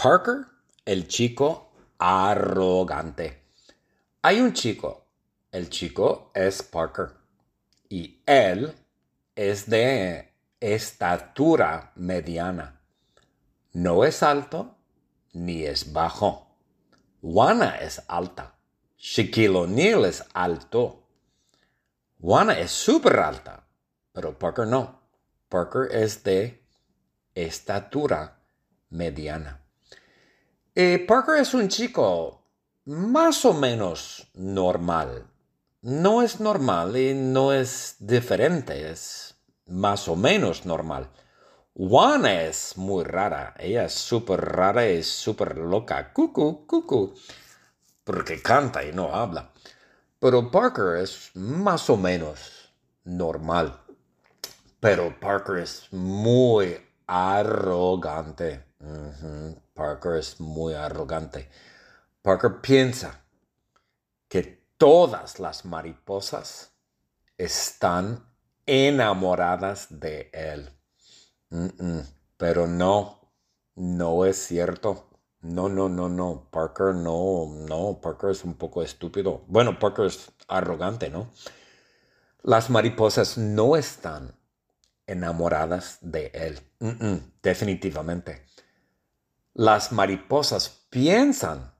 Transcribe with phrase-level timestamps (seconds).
[0.00, 0.46] Parker,
[0.84, 3.42] el chico arrogante.
[4.22, 5.08] Hay un chico.
[5.50, 7.16] El chico es Parker.
[7.88, 8.72] Y él
[9.34, 12.80] es de estatura mediana.
[13.72, 14.76] No es alto
[15.32, 16.46] ni es bajo.
[17.20, 18.54] Juana es alta.
[18.96, 21.08] Shaquille O'Neal es alto.
[22.20, 23.66] Juana es súper alta,
[24.12, 25.00] pero Parker no.
[25.48, 26.62] Parker es de
[27.34, 28.38] estatura
[28.90, 29.64] mediana.
[30.80, 32.40] Eh, Parker es un chico
[32.84, 35.26] más o menos normal.
[35.82, 39.34] No es normal y no es diferente, es
[39.66, 41.10] más o menos normal.
[41.74, 46.12] Juana es muy rara, ella es súper rara y súper loca.
[46.12, 47.12] Cucu, cucu.
[48.04, 49.50] Porque canta y no habla.
[50.20, 52.72] Pero Parker es más o menos
[53.02, 53.80] normal.
[54.78, 58.67] Pero Parker es muy arrogante.
[59.74, 61.50] Parker es muy arrogante.
[62.22, 63.24] Parker piensa
[64.28, 66.72] que todas las mariposas
[67.36, 68.24] están
[68.66, 70.70] enamoradas de él.
[72.36, 73.32] Pero no,
[73.74, 75.08] no es cierto.
[75.40, 76.48] No, no, no, no.
[76.50, 78.00] Parker no, no.
[78.00, 79.44] Parker es un poco estúpido.
[79.48, 81.30] Bueno, Parker es arrogante, ¿no?
[82.42, 84.34] Las mariposas no están
[85.06, 86.60] enamoradas de él.
[87.42, 88.46] definitivamente.
[89.58, 91.74] Las mariposas piensan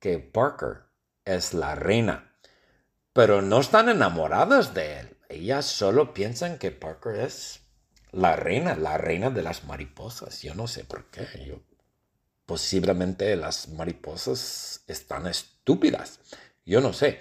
[0.00, 0.84] que Parker
[1.26, 2.34] es la reina,
[3.12, 5.18] pero no están enamoradas de él.
[5.28, 7.60] Ellas solo piensan que Parker es
[8.10, 10.40] la reina, la reina de las mariposas.
[10.40, 11.26] Yo no sé por qué.
[11.46, 11.60] Yo
[12.46, 16.20] Posiblemente las mariposas están estúpidas.
[16.64, 17.20] Yo no sé.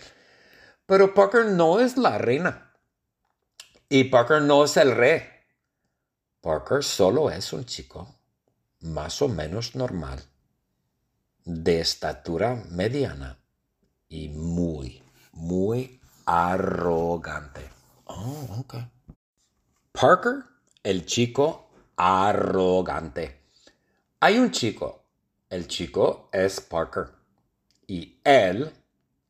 [0.85, 2.73] Pero Parker no es la reina.
[3.89, 5.23] Y Parker no es el rey.
[6.39, 8.22] Parker solo es un chico
[8.83, 10.23] más o menos normal,
[11.43, 13.39] de estatura mediana
[14.07, 17.69] y muy, muy arrogante.
[18.05, 18.75] Oh, ok.
[19.91, 20.43] Parker,
[20.83, 23.41] el chico arrogante.
[24.19, 25.03] Hay un chico
[25.53, 27.09] el chico es Parker.
[27.85, 28.73] Y él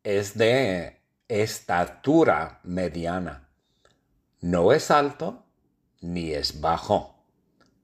[0.06, 3.50] es de estatura mediana.
[4.40, 5.44] No es alto
[6.00, 7.26] ni es bajo.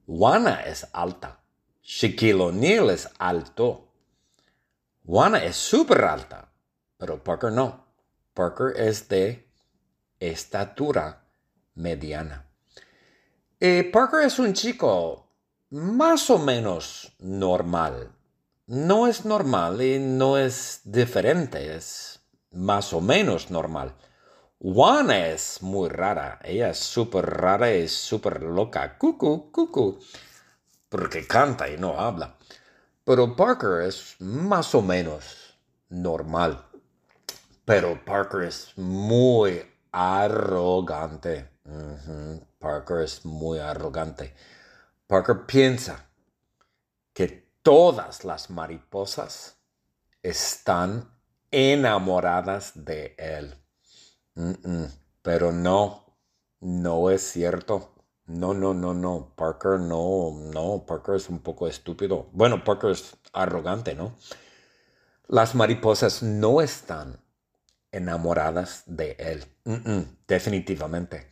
[0.06, 1.39] Juana es alta.
[1.82, 3.88] Shaquille O'Neal es alto.
[5.04, 6.52] Juana es súper alta,
[6.96, 7.86] pero Parker no.
[8.34, 9.48] Parker es de
[10.18, 11.24] estatura
[11.74, 12.46] mediana.
[13.58, 15.28] Eh, Parker es un chico
[15.70, 18.14] más o menos normal
[18.70, 22.20] no es normal y no es diferente, es
[22.52, 23.96] más o menos normal.
[24.60, 29.98] Juana es muy rara, ella es súper rara y súper loca, cucu, cucu,
[30.90, 32.36] porque canta y no habla.
[33.04, 35.58] Pero Parker es más o menos
[35.88, 36.66] normal.
[37.64, 41.48] Pero Parker es muy arrogante.
[42.58, 44.34] Parker es muy arrogante.
[45.06, 46.10] Parker piensa
[47.14, 49.56] que todas las mariposas
[50.22, 51.10] están
[51.50, 53.56] enamoradas de él.
[55.22, 56.16] Pero no,
[56.60, 57.94] no es cierto.
[58.30, 59.34] No, no, no, no.
[59.36, 60.84] Parker no, no.
[60.86, 62.28] Parker es un poco estúpido.
[62.32, 64.14] Bueno, Parker es arrogante, ¿no?
[65.26, 67.20] Las mariposas no están
[67.90, 69.44] enamoradas de él.
[70.28, 71.30] definitivamente.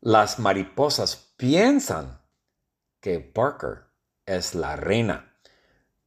[0.00, 2.20] Las mariposas piensan
[3.00, 3.84] que Parker
[4.24, 5.36] es la reina.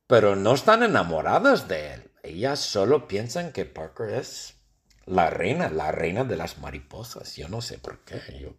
[0.07, 2.11] Pero no están enamoradas de él.
[2.23, 4.55] Ellas solo piensan que Parker es
[5.05, 7.35] la reina, la reina de las mariposas.
[7.35, 8.19] Yo no sé por qué.
[8.39, 8.55] Yo,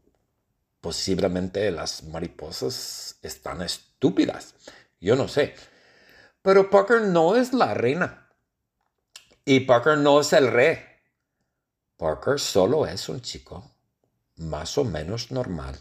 [0.86, 4.54] posiblemente las mariposas están estúpidas.
[5.00, 5.56] Yo no sé.
[6.42, 8.30] Pero Parker no es la reina.
[9.44, 10.78] Y Parker no es el rey.
[11.96, 13.68] Parker solo es un chico
[14.36, 15.76] más o menos normal,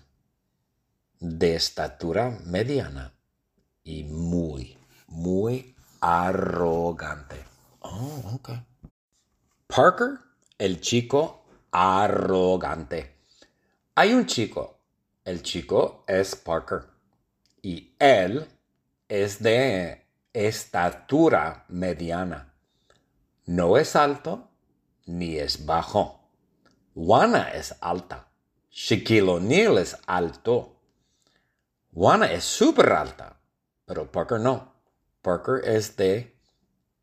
[1.19, 3.13] de estatura mediana
[3.83, 7.45] y muy, muy arrogante.
[7.81, 8.39] Oh.
[9.67, 10.17] Parker,
[10.57, 13.19] el chico arrogante.
[13.93, 14.74] Hay un chico.
[15.25, 16.83] El chico es Parker.
[17.63, 18.47] Y él
[19.09, 22.53] es de estatura mediana.
[23.47, 24.51] No es alto
[25.07, 26.29] ni es bajo.
[26.93, 28.27] Juana es alta.
[28.69, 30.79] Shaquille O'Neal es alto.
[31.91, 33.39] Juana es súper alta.
[33.85, 34.75] Pero Parker no.
[35.23, 36.37] Parker es de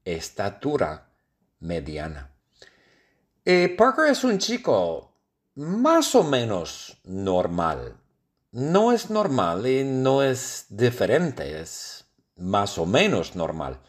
[0.05, 1.11] estatura
[1.59, 2.31] mediana.
[3.45, 5.13] Eh, Parker es un chico
[5.57, 7.99] más o menos normal.
[8.53, 12.05] No es normal y no es diferente, es
[12.37, 13.81] más o menos normal.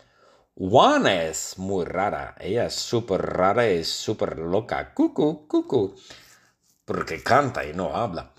[0.55, 2.33] Juana es muy rara.
[2.39, 4.93] Ella es súper rara y súper loca.
[4.93, 5.95] Cucu, cucu.
[6.85, 8.31] Porque canta y no habla.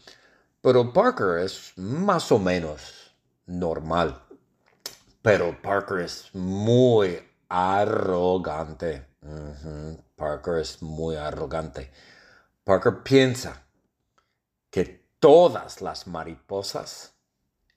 [0.62, 4.22] Pero Parker es más o menos normal.
[5.20, 7.18] Pero Parker es muy
[7.50, 9.08] arrogante.
[10.16, 11.92] Parker es muy arrogante.
[12.64, 13.66] Parker piensa
[14.70, 17.14] que todas las mariposas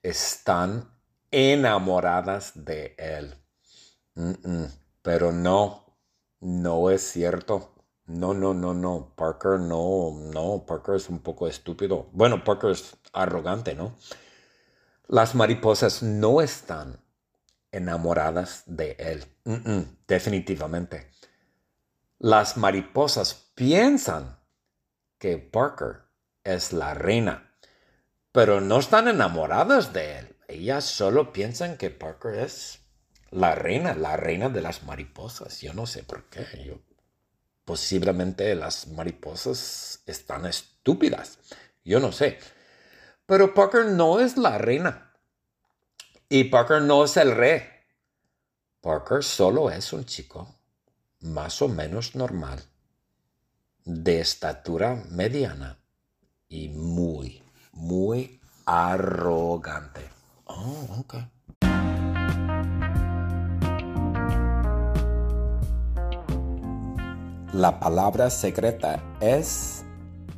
[0.03, 0.91] están
[1.31, 3.35] enamoradas de él.
[5.01, 5.97] pero no,
[6.41, 7.73] no es cierto.
[8.05, 9.13] No, no, no, no.
[9.15, 10.65] Parker no, no.
[10.67, 12.09] Parker es un poco estúpido.
[12.11, 13.95] Bueno, Parker es arrogante, ¿no?
[15.07, 16.99] Las mariposas no están
[17.71, 19.25] enamoradas de él.
[20.05, 21.09] definitivamente.
[22.19, 24.37] Las mariposas piensan
[25.17, 26.06] que Parker
[26.47, 27.51] es la reina,
[28.31, 30.35] pero no están enamoradas de él.
[30.47, 32.79] Ellas solo piensan que Parker es
[33.31, 35.59] la reina, la reina de las mariposas.
[35.61, 36.45] Yo no sé por qué.
[36.65, 36.79] Yo,
[37.65, 41.39] posiblemente las mariposas están estúpidas.
[41.83, 42.39] Yo no sé.
[43.25, 45.13] Pero Parker no es la reina.
[46.29, 47.63] Y Parker no es el rey.
[48.81, 50.55] Parker solo es un chico
[51.19, 52.63] más o menos normal,
[53.83, 55.79] de estatura mediana
[56.49, 57.41] y muy,
[57.73, 60.01] muy arrogante.
[60.45, 61.03] Oh.
[67.53, 69.85] La palabra secreta es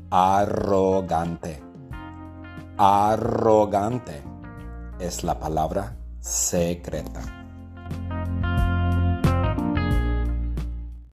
[0.09, 1.61] arrogante.
[2.77, 4.23] Arrogante
[4.99, 7.38] es la palabra secreta.